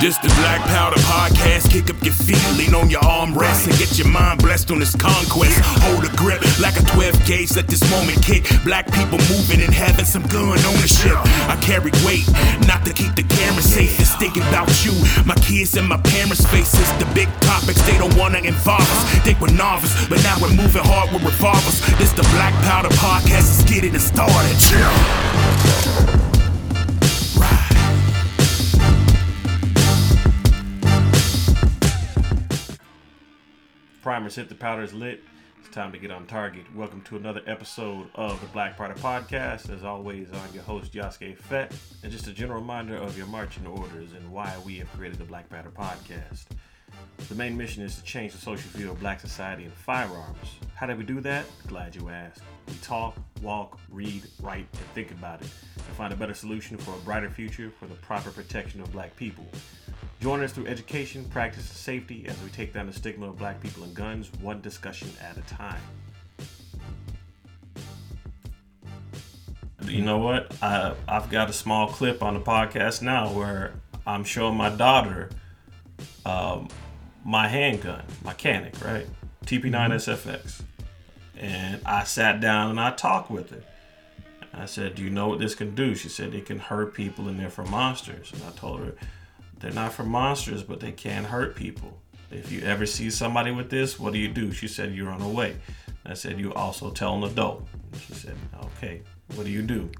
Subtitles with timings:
[0.00, 1.70] This the Black Powder Podcast.
[1.70, 4.96] Kick up your feet, lean on your armrest, and get your mind blessed on this
[4.96, 5.60] conquest.
[5.84, 7.54] Hold a grip like a 12 gauge.
[7.54, 8.48] Let this moment kick.
[8.64, 11.12] Black people moving and having some gun ownership.
[11.52, 12.24] I carry weight,
[12.64, 14.00] not to keep the camera safe.
[14.00, 16.88] It's thinking about you, my kids, and my parents' faces.
[16.96, 19.04] The big topics they don't wanna involve us.
[19.20, 21.84] Think we're novice, but now we're moving hard with revolvers.
[22.00, 23.52] This the Black Powder Podcast.
[23.52, 24.56] Let's get it started.
[34.02, 35.22] Primers hit the powders lit.
[35.58, 36.64] It's time to get on target.
[36.74, 39.68] Welcome to another episode of the Black Powder Podcast.
[39.68, 41.74] As always, I'm your host, Yosuke Fett.
[42.02, 45.24] And just a general reminder of your marching orders and why we have created the
[45.24, 46.46] Black Powder Podcast.
[47.28, 50.48] The main mission is to change the social view of black society and firearms.
[50.74, 51.44] How do we do that?
[51.66, 52.40] Glad you asked.
[52.68, 56.92] We talk, walk, read, write, and think about it to find a better solution for
[56.92, 59.46] a brighter future for the proper protection of black people.
[60.20, 63.58] Join us through education, practice, and safety as we take down the stigma of black
[63.60, 65.80] people and guns one discussion at a time.
[69.84, 70.54] You know what?
[70.62, 73.72] I, I've got a small clip on the podcast now where
[74.06, 75.30] I'm showing my daughter
[76.26, 76.68] um,
[77.24, 79.06] my handgun, my Canik, right?
[79.46, 80.62] TP9 SFX.
[81.38, 83.62] And I sat down and I talked with her.
[84.52, 85.94] I said, Do you know what this can do?
[85.94, 88.32] She said, It can hurt people and they're for monsters.
[88.34, 88.94] And I told her,
[89.60, 92.00] They're not for monsters, but they can hurt people.
[92.30, 94.52] If you ever see somebody with this, what do you do?
[94.52, 95.56] She said, You run away.
[96.06, 97.66] I said, You also tell an adult.
[98.06, 99.02] She said, Okay,
[99.34, 99.90] what do you do?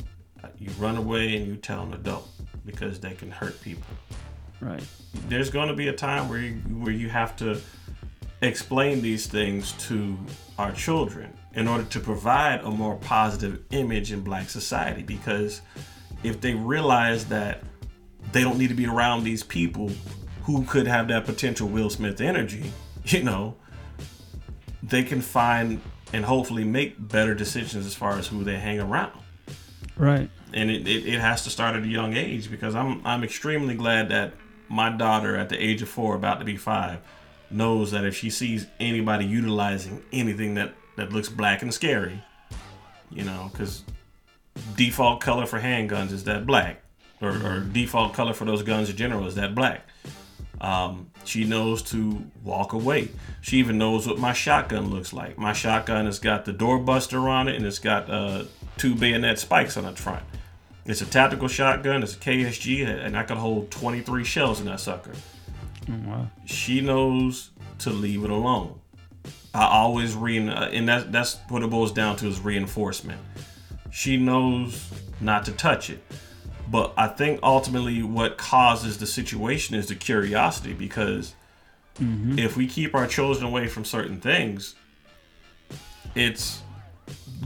[0.42, 2.28] Uh, you run away and you tell an adult
[2.64, 3.84] because they can hurt people.
[4.61, 4.83] Right.
[5.28, 7.61] There's going to be a time where you, where you have to
[8.42, 10.17] explain these things to
[10.58, 15.62] our children in order to provide a more positive image in black society because
[16.22, 17.62] if they realize that
[18.33, 19.91] they don't need to be around these people
[20.45, 22.73] who could have that potential Will Smith energy,
[23.05, 23.57] you know,
[24.83, 25.80] they can find
[26.13, 29.13] and hopefully make better decisions as far as who they hang around.
[29.96, 30.30] Right.
[30.52, 33.74] And it, it, it has to start at a young age because I'm I'm extremely
[33.74, 34.33] glad that
[34.68, 37.01] my daughter at the age of four, about to be five,
[37.51, 42.23] knows that if she sees anybody utilizing anything that that looks black and scary,
[43.11, 43.85] you know, because
[44.77, 46.83] default color for handguns is that black,
[47.20, 49.83] or, or, default color for those guns in general is that black.
[50.61, 53.08] Um, she knows to walk away.
[53.41, 55.39] She even knows what my shotgun looks like.
[55.39, 58.45] My shotgun has got the doorbuster on it, and it's got uh,
[58.77, 60.23] two bayonet spikes on the front.
[60.85, 62.03] It's a tactical shotgun.
[62.03, 65.13] It's a KSG, and I can hold 23 shells in that sucker.
[65.89, 66.30] Oh, wow.
[66.45, 68.80] She knows to leave it alone.
[69.53, 73.20] I always re and that's that's what it boils down to is reinforcement.
[73.91, 74.89] She knows
[75.20, 76.03] not to touch it.
[76.70, 81.35] But I think ultimately what causes the situation is the curiosity because
[81.97, 82.39] mm-hmm.
[82.39, 84.77] if we keep our children away from certain things,
[86.14, 86.63] it's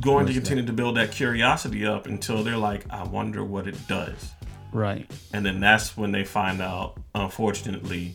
[0.00, 0.66] going What's to continue that?
[0.66, 4.32] to build that curiosity up until they're like, I wonder what it does.
[4.72, 5.10] Right.
[5.32, 8.14] And then that's when they find out, unfortunately,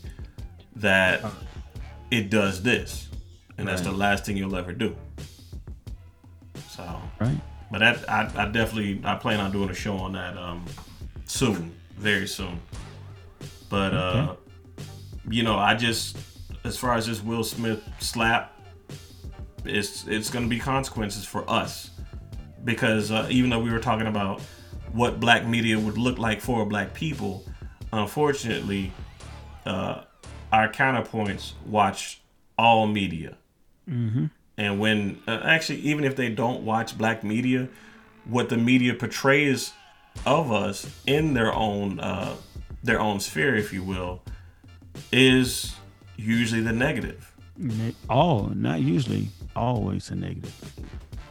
[0.76, 1.32] that uh.
[2.12, 3.10] it does this
[3.60, 3.74] and right.
[3.74, 4.96] that's the last thing you'll ever do.
[6.70, 7.38] So, right.
[7.72, 10.66] But that I, I definitely I plan on doing a show on that um
[11.30, 12.60] soon, very soon.
[13.70, 14.20] But okay.
[14.20, 14.36] uh,
[15.30, 16.18] you know, I just
[16.64, 18.60] as far as this Will Smith slap,
[19.64, 21.92] it's it's going to be consequences for us
[22.66, 24.42] because uh, even though we were talking about
[24.92, 27.46] what black media would look like for black people,
[27.94, 28.92] unfortunately,
[29.66, 30.02] uh,
[30.52, 32.22] our counterpoints watch
[32.58, 33.38] all media.
[33.88, 34.26] Mm-hmm.
[34.58, 37.70] And when uh, actually, even if they don't watch black media,
[38.26, 39.74] what the media portrays
[40.26, 42.36] of us in their own uh,
[42.84, 44.22] their own sphere, if you will,
[45.12, 45.76] is
[46.16, 47.32] usually the negative.
[48.10, 50.74] All, not usually, always a negative.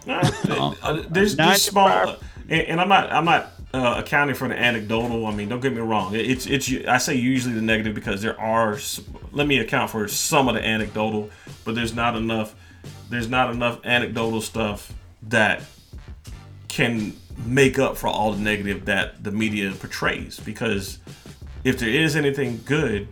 [0.08, 2.16] Uh, uh, there's, there's small, uh,
[2.48, 5.26] and, and, I'm not I'm not uh, accounting for the anecdotal.
[5.26, 6.14] I mean, don't get me wrong.
[6.14, 8.78] It's it's I say usually the negative because there are.
[9.32, 11.28] Let me account for some of the anecdotal,
[11.66, 12.54] but there's not enough.
[13.10, 14.94] There's not enough anecdotal stuff
[15.24, 15.62] that
[16.68, 17.14] can
[17.46, 20.40] make up for all the negative that the media portrays.
[20.40, 20.98] Because
[21.64, 23.08] if there is anything good,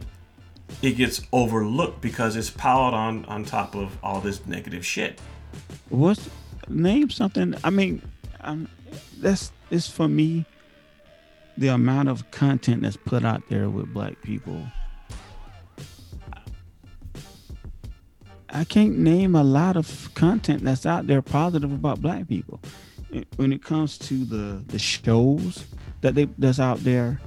[0.82, 5.20] it gets overlooked because it's piled on on top of all this negative shit.
[5.88, 6.28] What's
[6.69, 7.55] name something?
[7.64, 8.02] I mean,
[9.19, 10.44] that's it's for me
[11.56, 14.67] the amount of content that's put out there with black people.
[18.50, 22.61] I can't name a lot of content that's out there positive about black people.
[23.37, 25.64] When it comes to the the shows
[26.00, 27.20] that they that's out there,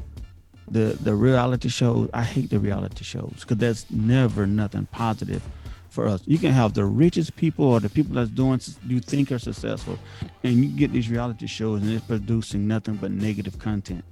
[0.70, 2.10] the the reality shows.
[2.14, 5.42] I hate the reality shows because that's never nothing positive
[5.90, 6.22] for us.
[6.26, 9.98] You can have the richest people or the people that's doing you think are successful,
[10.44, 14.04] and you get these reality shows and it's producing nothing but negative content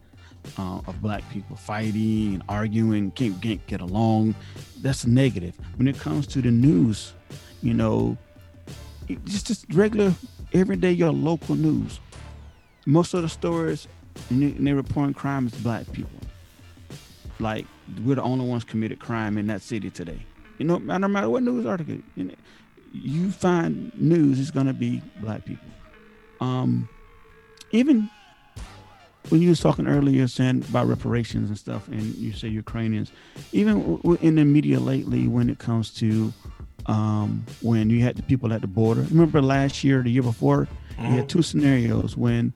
[0.57, 4.35] uh, of black people fighting and arguing, can't, can't get along.
[4.81, 5.55] That's negative.
[5.75, 7.13] When it comes to the news,
[7.61, 8.17] you know,
[9.25, 10.13] just just regular
[10.53, 11.99] everyday your local news.
[12.85, 13.87] Most of the stories
[14.29, 16.19] and they reporting crime is black people.
[17.39, 17.65] Like
[18.03, 20.25] we're the only ones committed crime in that city today.
[20.57, 22.31] You know, no matter what news article you
[22.93, 25.67] you find news, is gonna be black people.
[26.39, 26.89] Um,
[27.71, 28.09] even
[29.29, 33.11] when you was talking earlier saying about reparations and stuff, and you say Ukrainians,
[33.51, 36.33] even in the media lately, when it comes to
[36.85, 39.01] um, when you had the people at the border.
[39.01, 41.01] Remember last year, the year before, mm-hmm.
[41.01, 41.27] you had mm-hmm.
[41.27, 42.53] two scenarios when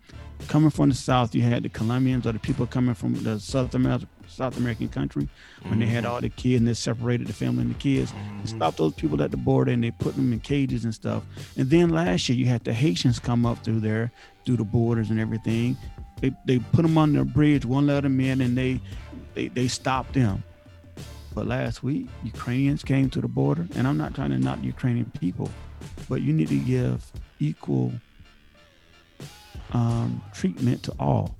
[0.47, 3.73] coming from the south, you had the Colombians or the people coming from the South
[3.75, 5.27] American South American country
[5.61, 5.79] when mm-hmm.
[5.81, 6.13] they had mm-hmm.
[6.13, 8.11] all the kids and they separated the family and the kids.
[8.11, 8.45] Mm-hmm.
[8.45, 11.23] Stopped those people at the border and they put them in cages and stuff.
[11.57, 14.11] And then last year you had the Haitians come up through there,
[14.45, 15.77] through the borders and everything.
[16.21, 18.79] They they put them on the bridge, one let them in, and they
[19.33, 20.43] they they stopped them.
[21.33, 25.11] But last week, Ukrainians came to the border, and I'm not trying to knock Ukrainian
[25.19, 25.49] people,
[26.09, 27.93] but you need to give equal
[29.71, 31.35] um, treatment to all.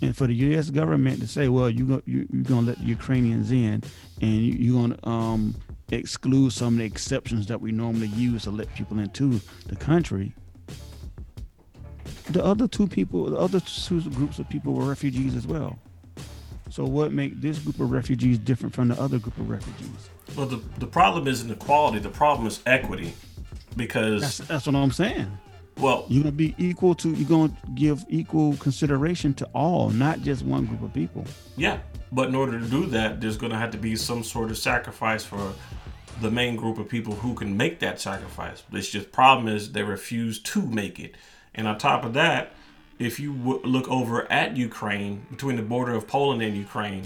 [0.00, 0.70] And for the U.S.
[0.70, 3.82] government to say, well, you go, you, you're going to let the Ukrainians in,
[4.20, 5.54] and you, you're going to um,
[5.90, 10.34] exclude some of the exceptions that we normally use to let people into the country.
[12.30, 15.78] The other two people, the other two groups of people were refugees as well.
[16.70, 20.10] So what make this group of refugees different from the other group of refugees?
[20.36, 21.98] Well, the, the problem isn't equality.
[21.98, 23.14] The problem is equity,
[23.76, 25.30] because that's, that's what I'm saying.
[25.78, 27.10] Well, you're gonna be equal to.
[27.10, 31.24] You're gonna give equal consideration to all, not just one group of people.
[31.56, 31.78] Yeah,
[32.12, 35.24] but in order to do that, there's gonna have to be some sort of sacrifice
[35.24, 35.54] for
[36.20, 38.64] the main group of people who can make that sacrifice.
[38.72, 41.14] It's just problem is they refuse to make it,
[41.54, 42.52] and on top of that,
[42.98, 47.04] if you w- look over at Ukraine, between the border of Poland and Ukraine,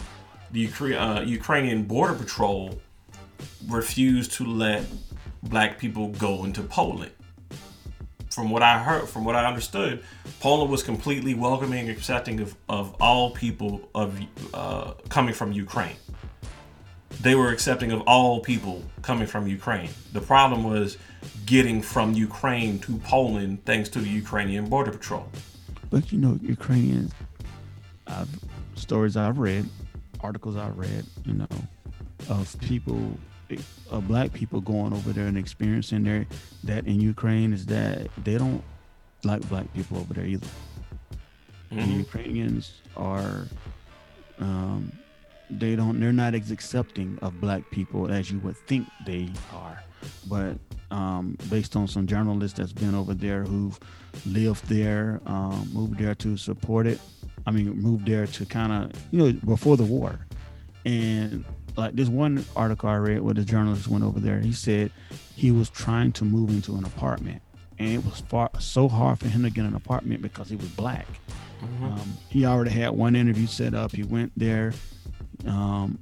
[0.51, 2.81] the Ukra- uh, Ukrainian border patrol
[3.69, 4.85] refused to let
[5.43, 7.13] black people go into Poland.
[8.31, 10.03] From what I heard, from what I understood,
[10.41, 14.19] Poland was completely welcoming and accepting of, of all people of
[14.55, 15.97] uh, coming from Ukraine.
[17.21, 19.91] They were accepting of all people coming from Ukraine.
[20.15, 20.97] The problem was
[21.45, 25.29] getting from Ukraine to Poland thanks to the Ukrainian border patrol.
[25.93, 27.13] But you know, Ukrainians,
[28.07, 28.29] I've,
[28.77, 29.69] stories I've read,
[30.23, 31.47] articles I've read, you know,
[32.31, 32.99] of people,
[33.91, 36.27] of black people going over there and experiencing there
[36.65, 38.65] that in Ukraine is that they don't
[39.23, 40.47] like black people over there either.
[41.71, 41.81] Mm-hmm.
[41.81, 43.47] The Ukrainians are,
[44.39, 44.91] um,
[45.51, 49.83] they don't, they're not as accepting of black people as you would think they are.
[50.27, 50.57] But
[50.93, 53.79] um, based on some journalists that's been over there who've
[54.27, 57.01] lived there, um, moved there to support it.
[57.47, 60.27] I mean, moved there to kind of, you know, before the war.
[60.85, 61.45] And
[61.77, 64.93] like this one article I read where the journalist went over there, he said
[65.35, 67.43] he was trying to move into an apartment.
[67.79, 70.69] And it was far, so hard for him to get an apartment because he was
[70.69, 71.07] black.
[71.63, 71.85] Mm-hmm.
[71.85, 73.93] Um, he already had one interview set up.
[73.93, 74.73] He went there
[75.47, 75.99] um,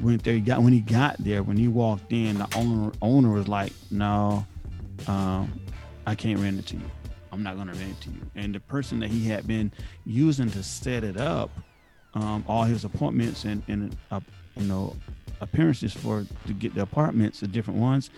[0.00, 0.34] went there.
[0.34, 3.72] He got when he got there, when he walked in, the owner owner was like,
[3.90, 4.46] "No,
[5.06, 5.60] um,
[6.06, 6.90] I can't rent it to you.
[7.32, 9.72] I'm not gonna rent it to you." And the person that he had been
[10.04, 11.50] using to set it up,
[12.14, 14.20] um, all his appointments and and uh,
[14.56, 14.96] you know
[15.40, 18.10] appearances for to get the apartments, the different ones.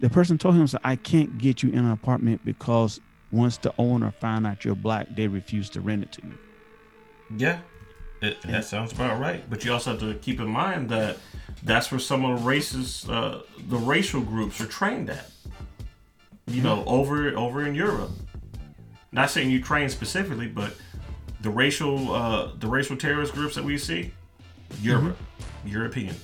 [0.00, 3.00] The person told him, "So I can't get you in an apartment because
[3.32, 6.38] once the owner find out you're black, they refuse to rent it to you."
[7.36, 7.60] Yeah,
[8.20, 8.40] it.
[8.42, 9.48] That sounds about right.
[9.48, 11.18] But you also have to keep in mind that
[11.62, 15.30] that's where some of the races, uh, the racial groups are trained at.
[16.46, 16.88] You know, mm-hmm.
[16.88, 18.10] over over in Europe.
[19.12, 20.74] Not saying Ukraine specifically, but
[21.40, 24.12] the racial uh, the racial terrorist groups that we see,
[24.80, 25.68] Europe, mm-hmm.
[25.68, 26.14] European.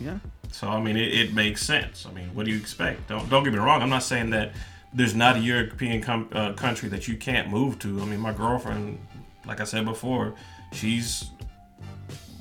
[0.00, 0.18] Yeah.
[0.50, 2.06] So I mean, it, it, makes sense.
[2.06, 3.08] I mean, what do you expect?
[3.08, 3.82] Don't don't get me wrong.
[3.82, 4.52] I'm not saying that
[4.92, 8.00] there's not a European com- uh, country that you can't move to.
[8.00, 8.98] I mean, my girlfriend
[9.46, 10.34] like I said before,
[10.72, 11.30] she's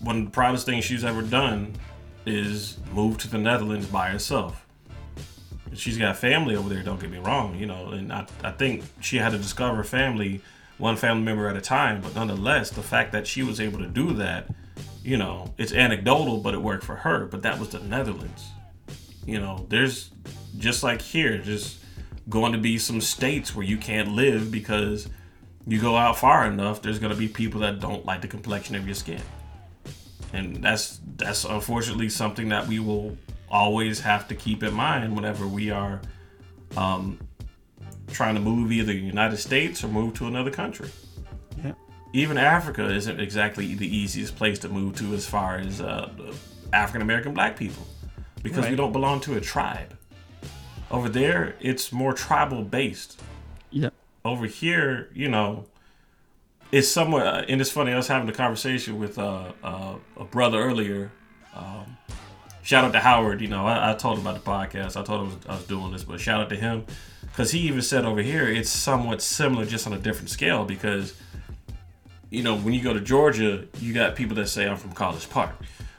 [0.02, 1.74] one of the proudest things she's ever done
[2.26, 4.66] is move to the Netherlands by herself.
[5.74, 8.84] She's got family over there, don't get me wrong, you know, and I, I think
[9.02, 10.42] she had to discover family
[10.78, 13.88] one family member at a time, but nonetheless, the fact that she was able to
[13.88, 14.50] do that,
[15.04, 17.26] you know, it's anecdotal, but it worked for her.
[17.26, 18.50] But that was the Netherlands.
[19.26, 20.12] You know, there's
[20.58, 21.80] just like here, just
[22.30, 25.08] going to be some states where you can't live because
[25.68, 28.86] you go out far enough, there's gonna be people that don't like the complexion of
[28.86, 29.22] your skin,
[30.34, 33.18] and that's that's unfortunately something that we will
[33.50, 36.02] always have to keep in mind whenever we are
[36.78, 37.20] um,
[38.08, 40.90] trying to move either the United States or move to another country.
[41.64, 41.74] Yeah.
[42.14, 46.10] Even Africa isn't exactly the easiest place to move to as far as uh,
[46.74, 47.86] African American black people
[48.44, 49.98] because we don't belong to a tribe.
[50.92, 53.20] Over there, it's more tribal based.
[53.72, 53.90] Yeah.
[54.26, 55.68] Over here, you know,
[56.72, 57.28] it's somewhat.
[57.28, 57.92] Uh, and it's funny.
[57.94, 61.12] I was having a conversation with uh, uh, a brother earlier.
[61.54, 61.98] Um,
[62.64, 63.40] shout out to Howard.
[63.40, 65.00] You know, I, I told him about the podcast.
[65.00, 66.86] I told him I was, doing this, but shout out to him
[67.22, 70.66] because he even said over here it's somewhat similar, just on a different scale.
[70.66, 71.14] Because
[72.32, 75.30] you know, when you go to Georgia, you got people that say I'm from College
[75.30, 75.56] Park.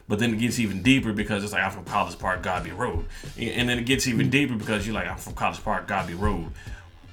[0.09, 3.07] But then it gets even deeper because it's like I'm from College Park, Godby Road,
[3.39, 6.51] and then it gets even deeper because you're like I'm from College Park, Godby Road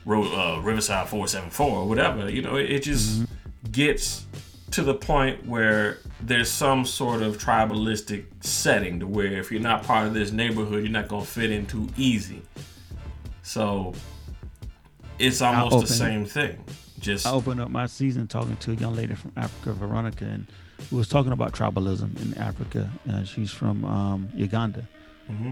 [0.06, 2.30] uh, Riverside 474 or whatever.
[2.30, 3.26] You know, it, it just
[3.72, 4.26] gets
[4.72, 9.84] to the point where there's some sort of tribalistic setting to where if you're not
[9.84, 12.42] part of this neighborhood, you're not gonna fit in too easy.
[13.44, 13.94] So
[15.20, 16.64] it's almost the same thing.
[17.00, 20.48] Just I opened up my season talking to a young lady from Africa, Veronica, and
[20.90, 22.90] we was talking about tribalism in Africa.
[23.10, 24.88] Uh, she's from um, Uganda,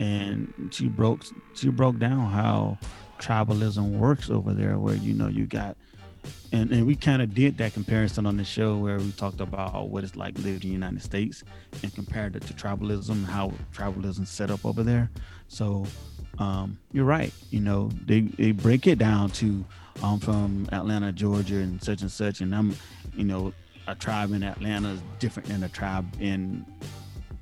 [0.02, 2.78] and she broke she broke down how
[3.22, 5.78] tribalism works over there, where you know you got,
[6.52, 9.90] and and we kind of did that comparison on the show where we talked about
[9.90, 11.44] what it's like living in the United States
[11.84, 15.10] and compared it to tribalism, how tribalism set up over there.
[15.48, 15.86] So
[16.40, 17.34] um, you're right.
[17.50, 19.64] You know, they, they break it down to
[20.04, 22.76] I'm from Atlanta, Georgia, and such and such, and I'm,
[23.16, 23.54] you know,
[23.88, 26.66] a tribe in Atlanta is different than a tribe in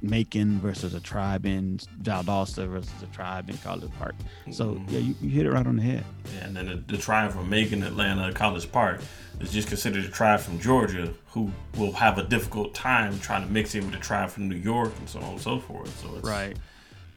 [0.02, 4.16] Macon versus a tribe in Valdosta versus a tribe in College Park.
[4.52, 6.06] So yeah, you, you hit it right on the head.
[6.42, 9.02] And then the, the tribe from Macon, Atlanta, College Park
[9.40, 13.52] is just considered a tribe from Georgia who will have a difficult time trying to
[13.52, 15.90] mix in with the tribe from New York and so on and so forth.
[16.02, 16.58] So it's right.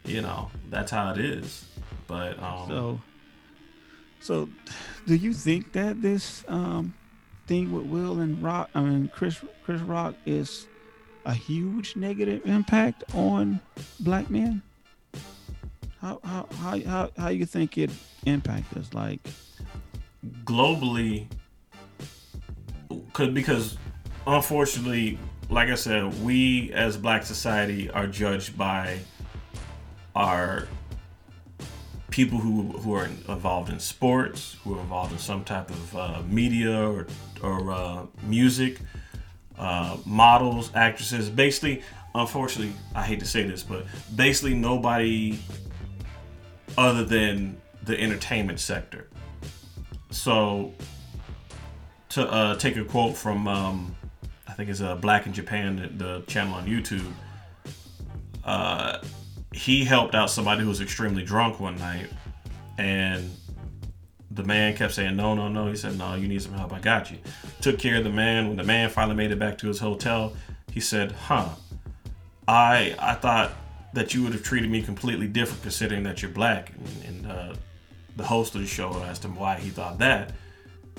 [0.04, 1.64] you know that's how it is.
[2.06, 3.00] But um, So,
[4.20, 4.48] so
[5.06, 6.94] do you think that this um,
[7.46, 10.66] thing with Will and Rock, I mean Chris Chris Rock, is
[11.24, 13.60] a huge negative impact on
[14.00, 14.62] black men?
[16.00, 17.90] How how how how, how you think it
[18.26, 18.92] impact us?
[18.92, 19.20] Like,
[20.44, 21.26] globally,
[23.12, 23.76] could because
[24.26, 28.98] unfortunately, like I said, we as Black society are judged by
[30.14, 30.66] our
[32.10, 36.22] people who who are involved in sports, who are involved in some type of uh,
[36.28, 37.06] media or
[37.42, 38.80] or uh, music,
[39.62, 41.30] uh, models, actresses.
[41.30, 41.82] Basically,
[42.16, 45.38] unfortunately, I hate to say this, but basically nobody
[46.76, 49.08] other than the entertainment sector.
[50.10, 50.72] So,
[52.10, 53.94] to uh, take a quote from, um,
[54.48, 57.12] I think it's uh, Black in Japan, the, channel on YouTube.
[58.44, 58.98] Uh,
[59.54, 62.08] he helped out somebody who was extremely drunk one night,
[62.78, 63.30] and
[64.34, 66.72] the man kept saying, "No, no, no." He said, "No, you need some help.
[66.72, 67.18] I got you."
[67.60, 68.48] Took care of the man.
[68.48, 70.34] When the man finally made it back to his hotel,
[70.70, 71.50] he said, "Huh,
[72.48, 73.52] I I thought
[73.94, 77.54] that you would have treated me completely different, considering that you're black." And, and uh,
[78.16, 80.32] the host of the show asked him why he thought that,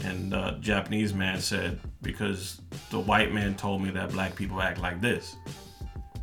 [0.04, 2.62] and uh, Japanese man said, "Because
[2.92, 5.36] the white man told me that black people act like this."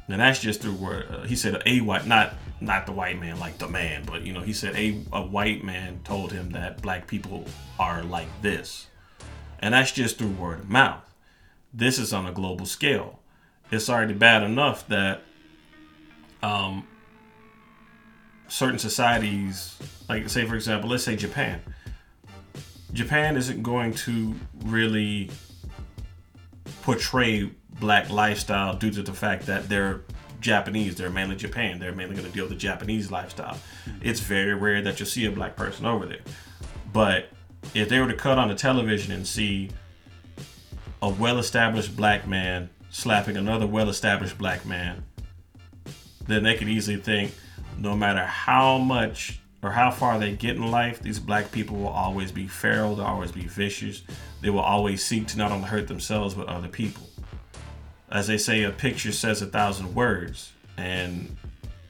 [0.09, 1.07] And that's just through word.
[1.09, 4.33] Uh, he said a white, not not the white man, like the man, but you
[4.33, 7.45] know, he said a a white man told him that black people
[7.79, 8.87] are like this,
[9.59, 11.05] and that's just through word of mouth.
[11.73, 13.21] This is on a global scale.
[13.71, 15.23] It's already bad enough that
[16.43, 16.87] um,
[18.49, 21.61] certain societies, like say for example, let's say Japan.
[22.93, 25.31] Japan isn't going to really
[26.83, 30.01] portray black lifestyle due to the fact that they're
[30.41, 33.59] Japanese, they're mainly Japan, they're mainly going to deal with the Japanese lifestyle.
[33.87, 33.99] Mm-hmm.
[34.03, 36.21] It's very rare that you'll see a black person over there.
[36.93, 37.29] But
[37.75, 39.71] if they were to cut on the television and see
[41.03, 45.05] a well established black man slapping another well established black man,
[46.27, 47.33] then they could easily think
[47.79, 51.89] no matter how much or how far they get in life, these black people will
[51.89, 54.03] always be feral, they'll always be vicious.
[54.41, 57.10] They will always seek to not only hurt themselves but other people.
[58.11, 60.53] As they say, a picture says a thousand words.
[60.77, 61.37] And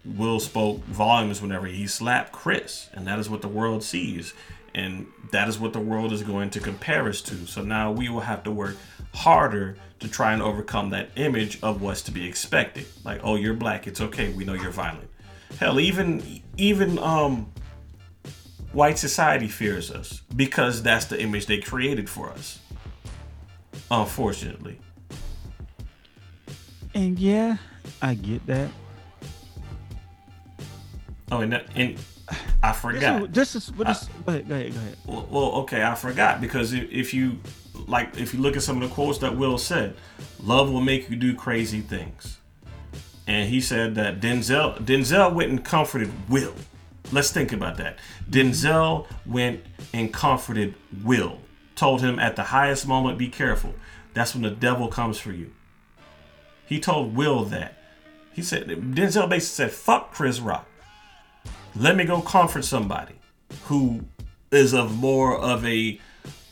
[0.05, 4.35] Will spoke volumes whenever he slapped Chris, and that is what the world sees.
[4.75, 7.47] And that is what the world is going to compare us to.
[7.47, 8.77] So now we will have to work
[9.13, 12.87] harder to try and overcome that image of what's to be expected.
[13.05, 14.33] Like, oh, you're black, it's okay.
[14.33, 15.09] We know you're violent.
[15.59, 17.53] Hell, even even um
[18.73, 22.61] white society fears us because that's the image they created for us.
[23.91, 24.79] Unfortunately.
[26.95, 27.57] And yeah,
[28.03, 28.71] I get that.
[31.33, 31.97] Oh, and, and
[32.63, 33.33] I forgot.
[33.33, 34.97] This is, this is, what is go ahead, go ahead, go ahead.
[35.07, 37.39] Well, well, okay, I forgot because if, if you
[37.87, 39.95] like, if you look at some of the quotes that Will said,
[40.43, 42.39] "Love will make you do crazy things,"
[43.27, 46.55] and he said that Denzel Denzel went and comforted Will.
[47.13, 47.99] Let's think about that.
[48.29, 51.39] Denzel went and comforted Will,
[51.77, 53.75] told him at the highest moment, "Be careful.
[54.15, 55.53] That's when the devil comes for you."
[56.71, 57.75] He told Will that.
[58.33, 60.69] He said Denzel basically said, "Fuck Chris Rock.
[61.75, 63.17] Let me go comfort somebody
[63.65, 64.05] who
[64.53, 66.01] is of more of a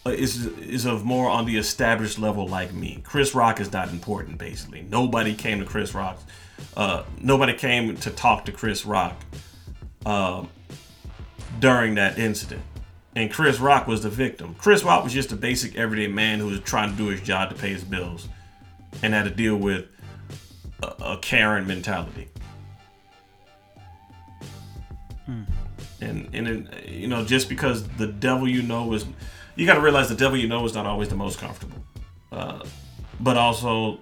[0.04, 3.00] uh, is is of more on the established level like me.
[3.04, 4.38] Chris Rock is not important.
[4.38, 6.18] Basically, nobody came to Chris Rock.
[6.76, 9.14] Uh, nobody came to talk to Chris Rock
[10.04, 10.50] um,
[11.60, 12.62] during that incident.
[13.14, 14.56] And Chris Rock was the victim.
[14.58, 17.50] Chris Rock was just a basic everyday man who was trying to do his job
[17.50, 18.28] to pay his bills
[19.02, 19.86] and had to deal with
[20.82, 22.28] a, a Karen mentality.
[25.26, 25.42] Hmm.
[26.00, 29.04] And and it, you know, just because the devil you know is,
[29.56, 31.82] you got to realize the devil you know is not always the most comfortable,
[32.32, 32.64] uh,
[33.20, 33.98] but also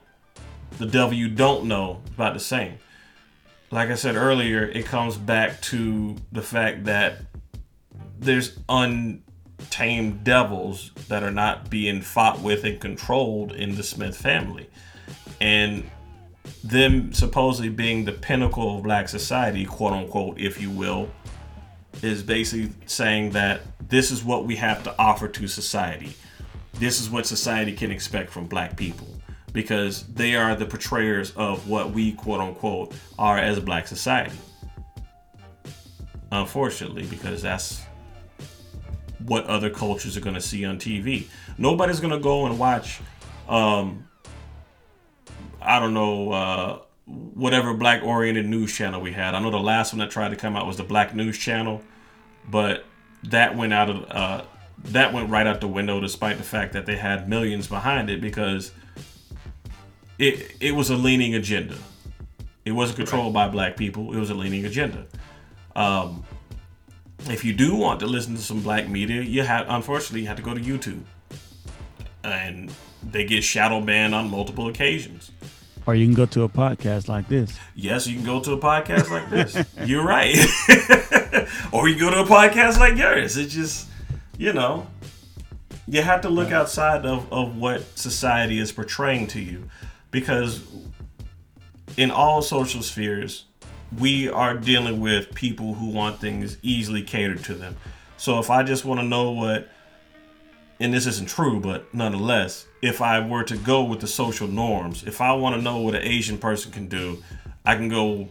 [0.79, 2.79] the devil you don't know is about the same.
[3.71, 7.23] Like I said earlier, it comes back to the fact that
[8.19, 14.69] there's untamed devils that are not being fought with and controlled in the Smith family,
[15.41, 15.91] and
[16.69, 21.09] them supposedly being the pinnacle of black society, quote unquote, if you will,
[22.03, 26.15] is basically saying that this is what we have to offer to society.
[26.75, 29.07] This is what society can expect from black people
[29.53, 34.37] because they are the portrayers of what we, quote unquote, are as black society.
[36.31, 37.83] Unfortunately, because that's
[39.21, 41.27] what other cultures are going to see on TV.
[41.57, 43.01] Nobody's going to go and watch
[43.49, 44.07] um,
[45.67, 49.35] I don't know, uh, whatever black oriented news channel we had.
[49.35, 51.83] I know the last one that tried to come out was the Black News Channel,
[52.49, 52.85] but
[53.25, 54.45] that went out of uh,
[54.85, 58.21] that went right out the window, despite the fact that they had millions behind it
[58.21, 58.73] because
[60.19, 61.77] it it was a leaning agenda.
[62.65, 64.13] It wasn't controlled by black people.
[64.13, 65.07] It was a leaning agenda.
[65.77, 66.25] Um,
[67.29, 70.37] if you do want to listen to some black media, you have unfortunately you have
[70.37, 71.03] to go to YouTube,
[72.25, 75.31] and they get shadow banned on multiple occasions.
[75.87, 77.57] Or you can go to a podcast like this.
[77.75, 79.65] Yes, you can go to a podcast like this.
[79.89, 80.37] You're right.
[81.73, 83.37] or you go to a podcast like yours.
[83.37, 83.89] It just,
[84.37, 84.89] you know,
[85.87, 89.69] you have to look outside of, of what society is portraying to you.
[90.11, 90.65] Because
[91.97, 93.45] in all social spheres,
[93.97, 97.77] we are dealing with people who want things easily catered to them.
[98.17, 99.69] So if I just want to know what
[100.79, 105.05] and this isn't true, but nonetheless, if I were to go with the social norms,
[105.05, 107.23] if I want to know what an Asian person can do,
[107.65, 108.29] I can go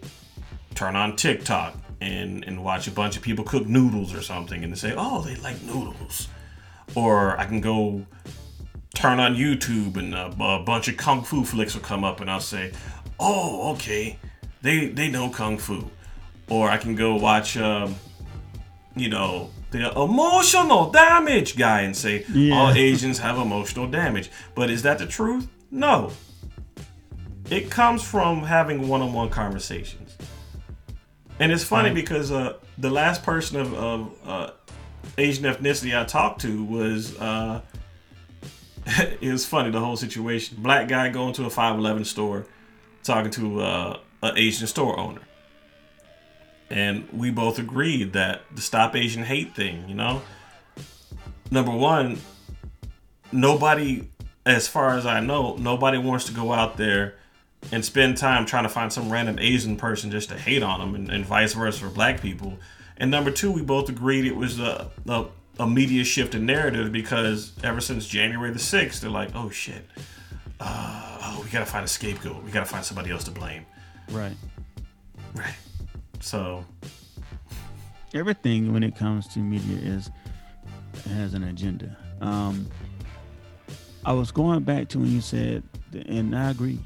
[0.73, 4.77] turn on TikTok and, and watch a bunch of people cook noodles or something and
[4.77, 6.27] say, oh, they like noodles.
[6.95, 8.05] Or I can go
[8.93, 12.29] turn on YouTube and a, a bunch of kung fu flicks will come up and
[12.29, 12.71] I'll say,
[13.19, 14.17] oh, okay,
[14.61, 15.89] they, they know kung fu.
[16.49, 17.95] Or I can go watch, um,
[18.95, 22.55] you know, the emotional damage guy and say yeah.
[22.55, 24.29] all Asians have emotional damage.
[24.53, 25.47] But is that the truth?
[25.71, 26.11] No.
[27.49, 30.17] It comes from having one-on-one conversations.
[31.39, 31.95] And it's funny right.
[31.95, 34.51] because uh, the last person of, of uh,
[35.17, 37.61] Asian ethnicity I talked to was uh,
[38.87, 40.57] it was funny the whole situation.
[40.59, 42.47] Black guy going to a 511 store
[43.03, 45.21] talking to uh, an Asian store owner
[46.69, 50.21] and we both agreed that the stop Asian hate thing, you know,
[51.51, 52.19] number one,
[53.31, 54.07] nobody,
[54.45, 57.15] as far as I know, nobody wants to go out there
[57.71, 60.95] and spend time trying to find some random Asian person just to hate on them,
[60.95, 62.57] and, and vice versa for black people.
[62.97, 65.25] And number two, we both agreed it was a, a,
[65.59, 69.85] a media shift in narrative because ever since January the 6th, they're like, oh shit,
[70.59, 72.43] uh, oh, we gotta find a scapegoat.
[72.43, 73.65] We gotta find somebody else to blame.
[74.11, 74.35] Right.
[75.33, 75.55] Right.
[76.25, 76.65] So
[78.15, 80.09] everything when it comes to media is
[81.11, 81.95] has an agenda.
[82.19, 82.67] Um,
[84.03, 85.61] I was going back to when you said,
[86.07, 86.79] and I agree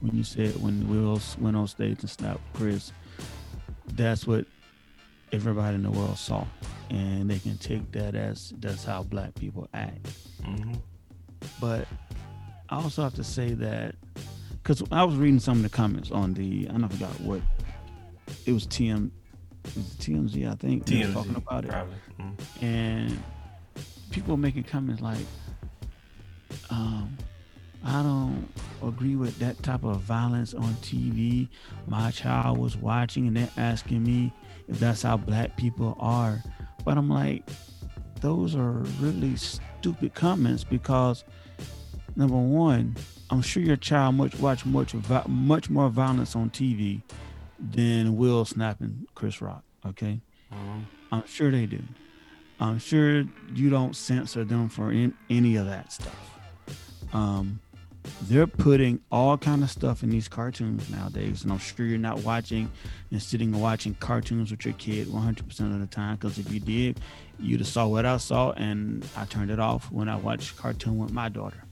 [0.00, 2.90] when you said when Will went on stage and stopped Chris.
[3.92, 4.44] That's what
[5.30, 6.44] everybody in the world saw,
[6.90, 10.04] and they can take that as that's how black people act.
[10.42, 10.74] Mm-hmm.
[11.60, 11.86] But
[12.68, 13.94] I also have to say that
[14.64, 17.40] because I was reading some of the comments on the I don't forgot what
[18.46, 19.10] it was TM,
[19.64, 20.86] it was TMZ, I think.
[20.86, 21.70] TMZ, talking about it.
[21.70, 22.64] Mm-hmm.
[22.64, 23.22] And
[24.10, 25.18] people were making comments like,
[26.70, 27.16] um,
[27.84, 28.46] I don't
[28.82, 31.48] agree with that type of violence on TV.
[31.86, 34.32] My child was watching and they're asking me
[34.68, 36.42] if that's how black people are.
[36.84, 37.48] But I'm like,
[38.20, 41.24] those are really stupid comments because
[42.16, 42.96] number one,
[43.30, 44.94] I'm sure your child much watch much
[45.28, 47.02] much more violence on TV
[47.60, 49.62] than Will snapping Chris Rock.
[49.86, 50.20] Okay,
[50.52, 50.80] mm-hmm.
[51.12, 51.82] I'm sure they do.
[52.58, 56.38] I'm sure you don't censor them for in, any of that stuff.
[57.12, 57.60] Um,
[58.22, 62.22] they're putting all kind of stuff in these cartoons nowadays and i'm sure you're not
[62.22, 62.70] watching
[63.10, 66.60] and sitting and watching cartoons with your kid 100% of the time because if you
[66.60, 67.00] did
[67.38, 70.98] you'd have saw what i saw and i turned it off when i watched cartoon
[70.98, 71.62] with my daughter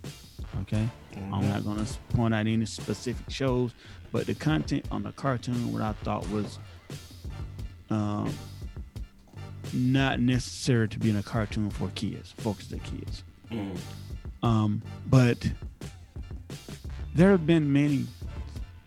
[0.61, 1.35] okay mm-hmm.
[1.35, 3.73] i'm not going to point out any specific shows
[4.13, 6.59] but the content on the cartoon what i thought was
[7.91, 8.33] um,
[9.73, 13.77] not necessary to be in a cartoon for kids focused at kids mm.
[14.43, 15.51] um, but
[17.15, 18.07] there have been many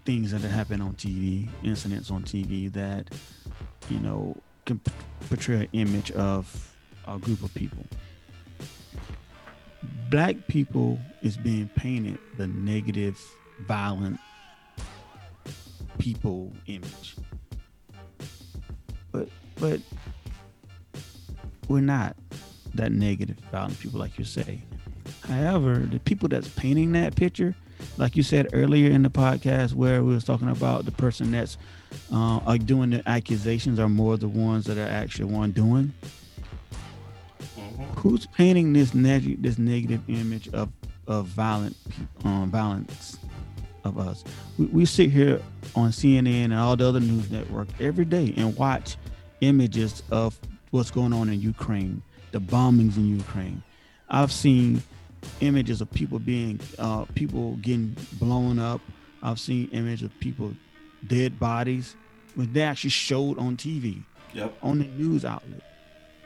[0.06, 3.10] things that have happened on TV, incidents on TV that,
[3.90, 4.80] you know, can
[5.28, 6.74] portray an image of
[7.08, 7.84] a group of people.
[10.10, 13.20] Black people is being painted the negative,
[13.68, 14.20] violent
[16.00, 17.16] people image.
[19.12, 19.80] But but
[21.68, 22.16] we're not
[22.74, 24.62] that negative, violent people like you say.
[25.28, 27.56] However, the people that's painting that picture
[27.98, 31.58] like you said earlier in the podcast where we was talking about the person that's
[32.12, 35.94] uh, are doing the accusations are more the ones that are actually one doing.
[37.42, 37.84] Mm-hmm.
[38.00, 40.70] Who's painting this neg- this negative image of
[41.08, 41.76] of violent
[42.24, 43.18] um, violence
[43.84, 44.24] of us?
[44.58, 45.42] We, we sit here
[45.76, 48.98] on CNN and all the other news networks every day and watch
[49.42, 50.40] images of
[50.72, 53.62] what's going on in Ukraine, the bombings in Ukraine.
[54.10, 54.84] I've seen
[55.40, 58.82] images of people being uh, people getting blown up.
[59.24, 60.54] I've seen images of people
[61.08, 61.96] dead bodies
[62.36, 64.58] when they actually showed on TV, yep.
[64.62, 65.62] on the news outlet.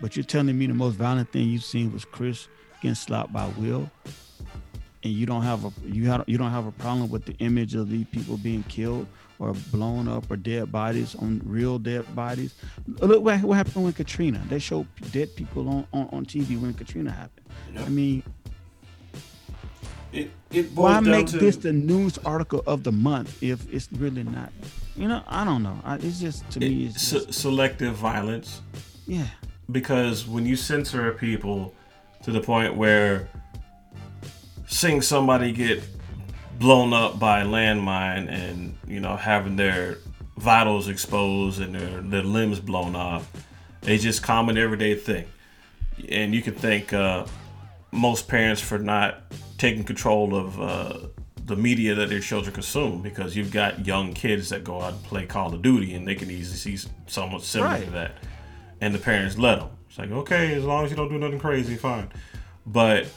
[0.01, 2.47] But you're telling me the most violent thing you've seen was Chris
[2.81, 3.89] getting slapped by Will,
[5.05, 7.75] and you don't have a you have you don't have a problem with the image
[7.75, 9.05] of these people being killed
[9.37, 12.55] or blown up or dead bodies on real dead bodies.
[12.87, 14.41] Look what, what happened with Katrina.
[14.49, 17.45] They showed dead people on, on, on TV when Katrina happened.
[17.73, 17.85] Yep.
[17.85, 18.23] I mean,
[20.11, 24.23] it, it Why make to, this the news article of the month if it's really
[24.23, 24.51] not?
[24.95, 25.77] You know, I don't know.
[25.83, 28.61] I, it's just to it, me, it's just, selective violence.
[29.05, 29.27] Yeah.
[29.71, 31.75] Because when you censor people
[32.23, 33.27] to the point where
[34.67, 35.83] seeing somebody get
[36.59, 39.97] blown up by a landmine and you know having their
[40.37, 43.29] vitals exposed and their, their limbs blown off,
[43.83, 45.25] it's just common everyday thing.
[46.09, 47.25] And you can thank uh,
[47.91, 49.21] most parents for not
[49.57, 50.99] taking control of uh,
[51.45, 55.03] the media that their children consume because you've got young kids that go out and
[55.03, 57.85] play Call of Duty and they can easily see somewhat similar right.
[57.85, 58.11] to that,
[58.81, 59.69] and the parents let them.
[59.87, 62.09] It's like okay, as long as you don't do nothing crazy, fine.
[62.65, 63.07] But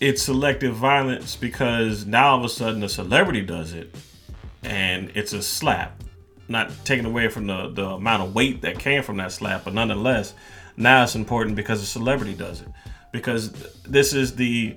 [0.00, 3.94] it's selective violence because now all of a sudden a celebrity does it,
[4.62, 6.02] and it's a slap.
[6.50, 9.74] Not taken away from the, the amount of weight that came from that slap, but
[9.74, 10.32] nonetheless,
[10.76, 12.68] now it's important because a celebrity does it
[13.12, 14.76] because this is the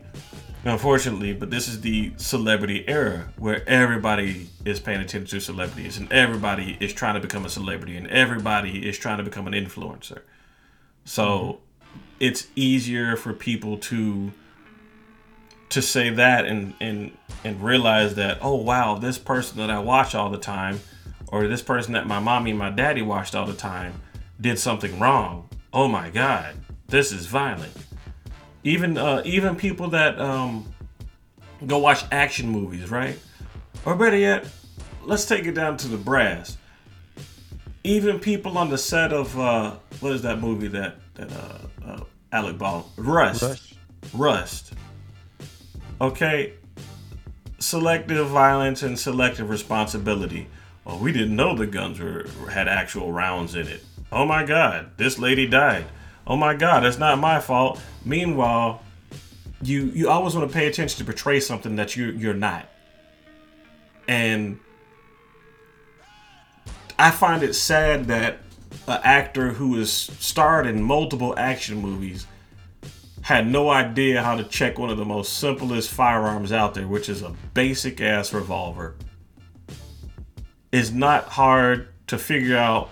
[0.64, 6.12] unfortunately, but this is the celebrity era where everybody is paying attention to celebrities and
[6.12, 10.22] everybody is trying to become a celebrity and everybody is trying to become an influencer.
[11.04, 11.98] So mm-hmm.
[12.20, 14.32] it's easier for people to
[15.72, 17.12] to say that and and
[17.44, 20.80] and realize that oh wow this person that I watch all the time
[21.28, 23.94] or this person that my mommy and my daddy watched all the time
[24.40, 25.50] did something wrong.
[25.74, 26.56] Oh my god,
[26.88, 27.74] this is violent
[28.64, 30.72] even uh, even people that um,
[31.66, 33.18] go watch action movies, right?
[33.86, 34.48] Or better yet,
[35.04, 36.58] let's take it down to the brass.
[37.84, 42.04] Even people on the set of uh, what is that movie that that uh, uh,
[42.32, 43.42] Alec Baldwin Rust.
[43.42, 43.74] Rust
[44.14, 44.74] Rust.
[46.02, 46.54] Okay,
[47.60, 50.48] selective violence and selective responsibility.
[50.84, 53.86] Well, we didn't know the guns were had actual rounds in it.
[54.12, 55.86] Oh my God, this lady died
[56.28, 57.80] oh my god, that's not my fault.
[58.06, 58.82] Meanwhile,
[59.62, 62.68] you you always want to pay attention to portray something that you you're not.
[64.08, 64.60] And
[66.98, 68.40] I find it sad that
[68.88, 72.26] an actor who has starred in multiple action movies
[73.22, 77.08] had no idea how to check one of the most simplest firearms out there, which
[77.10, 78.96] is a basic ass revolver.
[80.72, 82.90] It's not hard to figure out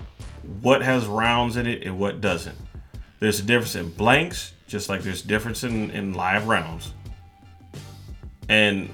[0.62, 2.58] what has rounds in it and what doesn't.
[3.20, 6.94] There's a difference in blanks, just like there's difference in, in live rounds.
[8.48, 8.90] and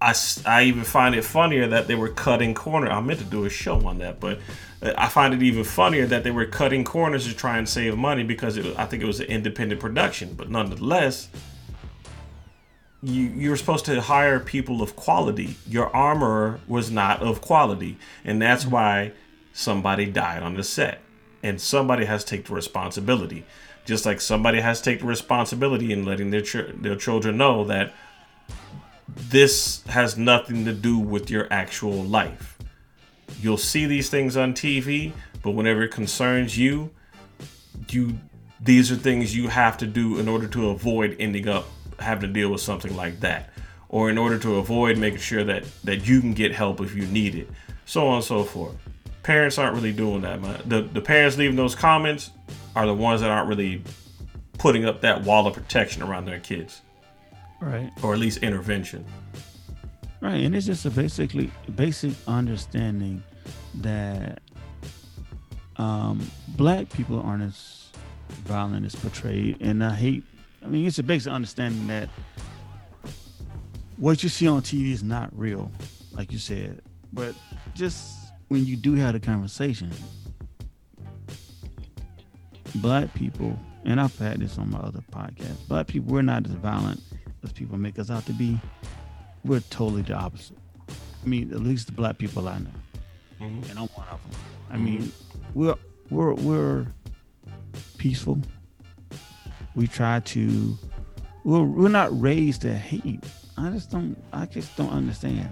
[0.00, 0.14] I,
[0.46, 2.88] I even find it funnier that they were cutting corner.
[2.88, 4.38] I meant to do a show on that, but
[4.80, 7.96] uh, I find it even funnier that they were cutting corners to try and save
[7.96, 10.34] money because it, I think it was an independent production.
[10.34, 11.28] But nonetheless,
[13.02, 15.56] you you were supposed to hire people of quality.
[15.66, 18.74] Your armorer was not of quality, and that's mm-hmm.
[18.74, 19.12] why
[19.52, 21.00] somebody died on the set,
[21.42, 23.44] and somebody has to take the responsibility.
[23.84, 27.64] Just like somebody has to take the responsibility in letting their ch- their children know
[27.64, 27.94] that
[29.08, 32.58] this has nothing to do with your actual life.
[33.40, 36.90] You'll see these things on TV, but whenever it concerns you,
[37.88, 38.18] you
[38.60, 41.66] these are things you have to do in order to avoid ending up
[41.98, 43.50] having to deal with something like that
[43.88, 47.06] or in order to avoid making sure that that you can get help if you
[47.06, 47.48] need it
[47.84, 48.74] so on and so forth
[49.22, 50.60] parents aren't really doing that man.
[50.66, 52.30] the the parents leaving those comments
[52.74, 53.82] are the ones that aren't really
[54.58, 56.82] putting up that wall of protection around their kids
[57.60, 59.04] right or at least intervention
[60.20, 63.22] right and it's just a basically basic understanding
[63.76, 64.40] that
[65.76, 67.90] um, black people aren't as
[68.44, 70.24] violent as portrayed and i hate
[70.62, 72.08] I mean, it's a basic understanding that
[73.96, 75.70] what you see on TV is not real,
[76.12, 76.82] like you said.
[77.12, 77.34] But
[77.74, 79.90] just when you do have the conversation,
[82.76, 86.52] black people, and I've had this on my other podcast, black people, we're not as
[86.52, 87.00] violent
[87.44, 88.58] as people make us out to be.
[89.44, 90.56] We're totally the opposite.
[90.88, 92.70] I mean, at least the black people I know,
[93.40, 93.70] mm-hmm.
[93.70, 94.40] and I'm one of them.
[94.70, 94.84] I mm-hmm.
[94.84, 95.12] mean,
[95.54, 95.76] we're
[96.10, 96.86] we're we're
[97.98, 98.38] peaceful
[99.74, 100.76] we try to
[101.44, 103.22] we're, we're not raised to hate
[103.56, 105.48] i just don't i just don't understand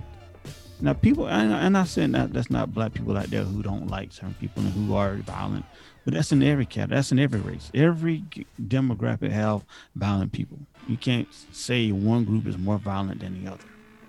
[0.81, 3.87] now people and i'm not saying that that's not black people out there who don't
[3.89, 5.65] like certain people and who are violent
[6.07, 7.69] but that's in every cat that's in every race.
[7.75, 8.23] Every
[8.63, 9.65] demographic have
[9.97, 10.57] violent people.
[10.87, 13.65] You can't say one group is more violent than the other.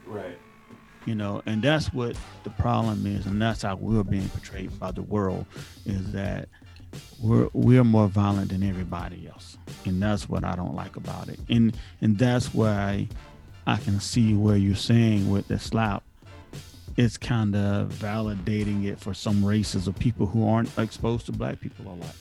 [0.06, 0.38] Right.
[1.06, 4.92] You know and that's what the problem is and that's how we're being portrayed by
[4.92, 5.48] the world
[5.88, 6.50] is that
[7.20, 9.58] we're we're more violent than everybody else.
[9.86, 11.40] And that's what i don't like about it.
[11.50, 13.08] And and that's why
[13.66, 16.04] i can see where you're saying with the slap
[16.98, 21.60] it's kind of validating it for some races of people who aren't exposed to black
[21.60, 22.16] people a lot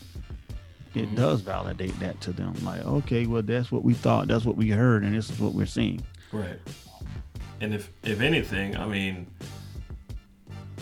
[0.94, 1.16] it mm-hmm.
[1.16, 4.70] does validate that to them like okay well that's what we thought that's what we
[4.70, 6.00] heard and this is what we're seeing
[6.32, 6.60] right
[7.60, 9.26] and if if anything i mean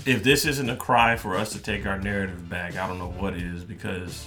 [0.06, 3.10] if this isn't a cry for us to take our narrative back, I don't know
[3.10, 4.26] what is because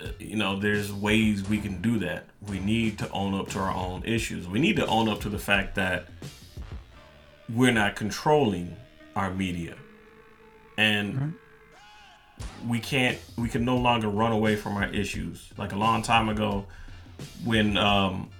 [0.00, 2.26] uh, you know there's ways we can do that.
[2.48, 4.46] We need to own up to our own issues.
[4.46, 6.08] We need to own up to the fact that
[7.54, 8.76] we're not controlling
[9.14, 9.74] our media,
[10.76, 12.68] and mm-hmm.
[12.68, 13.18] we can't.
[13.36, 15.50] We can no longer run away from our issues.
[15.56, 16.66] Like a long time ago,
[17.44, 18.30] when um,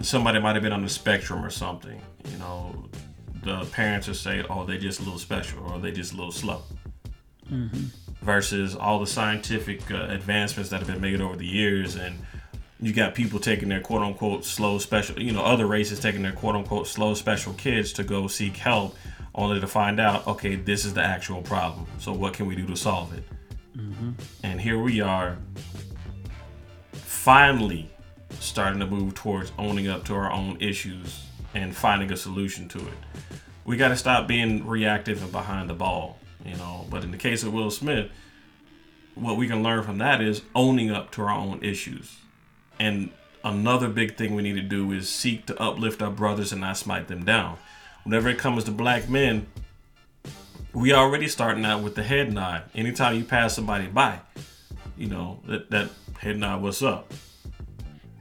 [0.00, 2.00] somebody might have been on the spectrum or something,
[2.30, 2.88] you know
[3.42, 6.32] the parents would say, "Oh, they just a little special," or "They just a little
[6.32, 6.62] slow,"
[7.50, 7.84] mm-hmm.
[8.22, 12.16] versus all the scientific uh, advancements that have been made over the years, and
[12.80, 16.32] you got people taking their quote unquote slow special, you know, other races taking their
[16.32, 18.96] quote unquote slow special kids to go seek help,
[19.34, 21.86] only to find out, okay, this is the actual problem.
[21.98, 23.24] So what can we do to solve it?
[23.76, 24.10] Mm-hmm.
[24.42, 25.36] And here we are,
[26.94, 27.90] finally
[28.38, 32.78] starting to move towards owning up to our own issues and finding a solution to
[32.78, 32.94] it.
[33.64, 36.86] We got to stop being reactive and behind the ball, you know.
[36.88, 38.10] But in the case of Will Smith,
[39.14, 42.16] what we can learn from that is owning up to our own issues.
[42.80, 43.10] And
[43.44, 46.78] another big thing we need to do is seek to uplift our brothers and not
[46.78, 47.58] smite them down.
[48.04, 49.46] Whenever it comes to black men,
[50.72, 52.62] we already starting out with the head nod.
[52.74, 54.20] Anytime you pass somebody by,
[54.96, 57.12] you know, that, that head nod, what's up?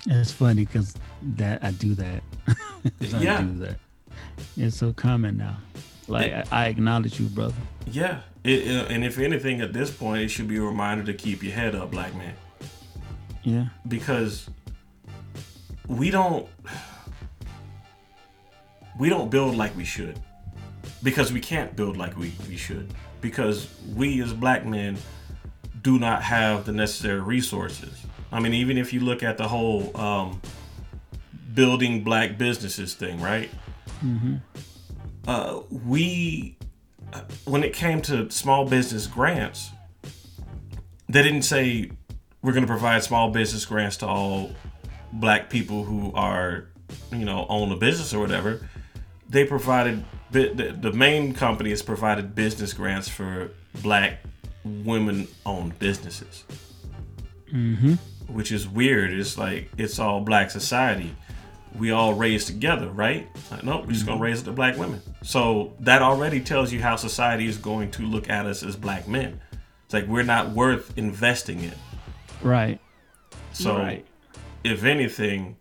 [0.06, 2.22] It's funny because that I do that.
[3.00, 3.42] yeah.
[3.42, 3.76] do that.
[4.58, 5.58] It's so common now.
[6.10, 7.56] Like it, I, I, acknowledge you, brother.
[7.88, 11.44] Yeah, it, and if anything, at this point, it should be a reminder to keep
[11.44, 12.34] your head up, black man.
[13.44, 13.68] Yeah.
[13.88, 14.50] Because
[15.88, 16.48] we don't
[19.00, 20.20] we don't build like we should.
[21.02, 22.94] Because we can't build like we, we should.
[23.22, 24.98] Because we as black men
[25.82, 28.06] do not have the necessary resources.
[28.32, 30.42] I mean, even if you look at the whole um,
[31.54, 33.50] building black businesses thing, right?
[34.04, 34.36] Mm-hmm.
[35.26, 36.58] Uh, we,
[37.14, 39.72] uh, when it came to small business grants,
[41.08, 41.92] they didn't say
[42.42, 44.52] we're going to provide small business grants to all
[45.12, 46.66] black people who are,
[47.12, 48.68] you know, own a business or whatever.
[49.28, 54.20] They provided the main company has provided business grants for black
[54.64, 56.44] women-owned businesses.
[57.52, 57.94] Mm-hmm.
[58.34, 59.12] Which is weird.
[59.12, 61.16] It's like it's all black society
[61.78, 63.28] we all raised together, right?
[63.52, 65.02] Like, nope, we're just gonna raise it to black women.
[65.24, 69.08] So that already tells you how society is going to look at us as black
[69.08, 69.40] men.
[69.86, 71.74] It's like we're not worth investing in.
[72.42, 72.80] Right.
[73.54, 74.06] So, Right.
[74.64, 75.58] if anything,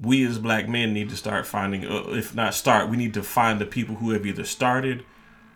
[0.00, 3.22] we as black men need to start finding, uh, if not start, we need to
[3.22, 5.04] find the people who have either started,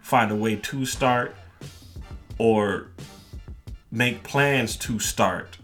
[0.00, 1.36] find a way to start,
[2.38, 2.88] or
[3.90, 5.58] make plans to start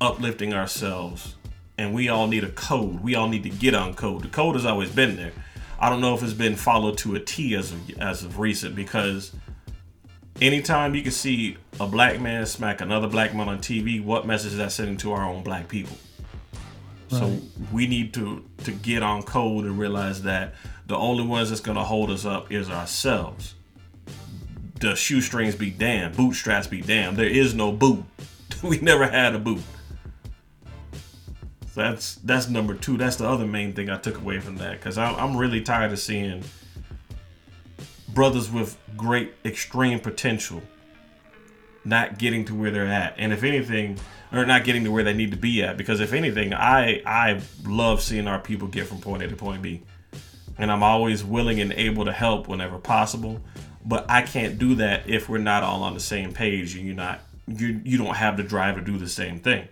[0.00, 1.34] uplifting ourselves.
[1.76, 3.00] And we all need a code.
[3.00, 4.22] We all need to get on code.
[4.22, 5.32] The code has always been there.
[5.80, 8.76] I don't know if it's been followed to a T as of, as of recent
[8.76, 9.32] because
[10.40, 14.52] anytime you can see a black man smack another black man on TV, what message
[14.52, 15.96] is that sending to our own black people?
[17.08, 17.38] So
[17.72, 20.54] we need to to get on code and realize that
[20.86, 23.54] the only ones that's gonna hold us up is ourselves.
[24.80, 27.16] The shoestrings be damned, bootstraps be damned.
[27.16, 28.04] There is no boot.
[28.62, 29.62] we never had a boot.
[31.72, 32.96] So that's that's number two.
[32.96, 35.92] That's the other main thing I took away from that because I'm, I'm really tired
[35.92, 36.42] of seeing
[38.14, 40.62] brothers with great extreme potential
[41.84, 43.14] not getting to where they're at.
[43.18, 43.98] And if anything
[44.32, 45.76] or not getting to where they need to be at.
[45.76, 49.62] Because if anything i i love seeing our people get from point a to point
[49.62, 49.82] b.
[50.58, 53.40] And i'm always willing and able to help whenever possible.
[53.84, 56.94] But i can't do that if we're not all on the same page and you're
[56.94, 59.68] not you you don't have the drive to do the same thing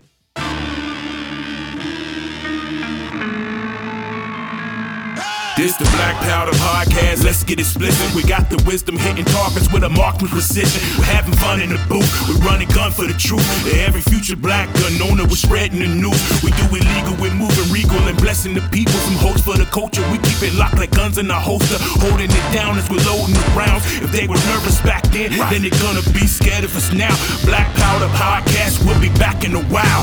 [5.62, 7.22] This the Black Powder Podcast.
[7.22, 7.94] Let's get it split.
[8.18, 10.82] We got the wisdom hitting targets with a marksman precision.
[10.98, 12.10] We're having fun in the booth.
[12.26, 13.46] We're running gun for the truth.
[13.70, 16.18] Every future black gun owner, we're spreading the news.
[16.42, 18.98] We do illegal, we're moving regal and blessing the people.
[19.06, 20.02] Some hopes for the culture.
[20.10, 23.38] We keep it locked like guns in our holster, holding it down as we're loading
[23.38, 23.86] the rounds.
[24.02, 27.14] If they were nervous back then, then they're gonna be scared of us now.
[27.46, 28.82] Black Powder Podcast.
[28.82, 30.02] We'll be back in a while.